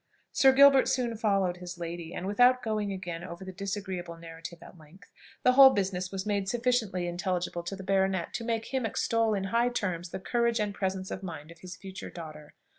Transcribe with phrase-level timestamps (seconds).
[0.31, 4.75] Sir Gilbert soon followed his lady, and, without going again over the disagreeable narrative at
[4.75, 5.11] length,
[5.43, 9.43] the whole business was made sufficiently intelligible to the baronet to make him extol in
[9.53, 12.55] high terms the courage and presence of mind of his future daughter.